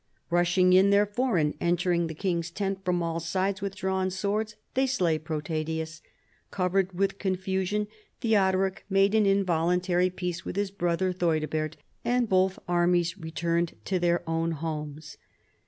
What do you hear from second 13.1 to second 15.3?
re turned to their own homes.